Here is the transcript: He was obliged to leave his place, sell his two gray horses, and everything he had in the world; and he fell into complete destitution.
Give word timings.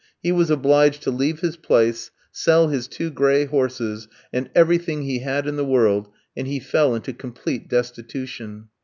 He 0.19 0.31
was 0.31 0.49
obliged 0.49 1.03
to 1.03 1.11
leave 1.11 1.41
his 1.41 1.57
place, 1.57 2.09
sell 2.31 2.69
his 2.69 2.87
two 2.87 3.11
gray 3.11 3.45
horses, 3.45 4.07
and 4.33 4.49
everything 4.55 5.03
he 5.03 5.19
had 5.19 5.45
in 5.45 5.57
the 5.57 5.63
world; 5.63 6.07
and 6.35 6.47
he 6.47 6.59
fell 6.59 6.95
into 6.95 7.13
complete 7.13 7.69
destitution. 7.69 8.69